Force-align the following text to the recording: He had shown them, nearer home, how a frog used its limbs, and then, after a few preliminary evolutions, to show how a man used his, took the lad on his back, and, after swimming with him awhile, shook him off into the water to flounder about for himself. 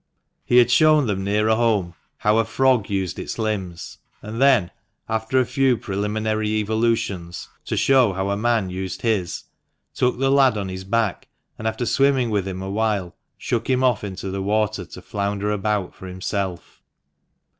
He 0.43 0.57
had 0.57 0.71
shown 0.71 1.05
them, 1.05 1.23
nearer 1.23 1.53
home, 1.53 1.93
how 2.17 2.39
a 2.39 2.43
frog 2.43 2.89
used 2.89 3.19
its 3.19 3.37
limbs, 3.37 3.99
and 4.23 4.41
then, 4.41 4.71
after 5.07 5.39
a 5.39 5.45
few 5.45 5.77
preliminary 5.77 6.47
evolutions, 6.57 7.49
to 7.65 7.77
show 7.77 8.11
how 8.13 8.31
a 8.31 8.35
man 8.35 8.71
used 8.71 9.03
his, 9.03 9.43
took 9.93 10.17
the 10.17 10.31
lad 10.31 10.57
on 10.57 10.69
his 10.69 10.83
back, 10.85 11.27
and, 11.59 11.67
after 11.67 11.85
swimming 11.85 12.31
with 12.31 12.47
him 12.47 12.63
awhile, 12.63 13.15
shook 13.37 13.69
him 13.69 13.83
off 13.83 14.03
into 14.03 14.31
the 14.31 14.41
water 14.41 14.85
to 14.85 15.03
flounder 15.03 15.51
about 15.51 15.93
for 15.93 16.07
himself. 16.07 16.81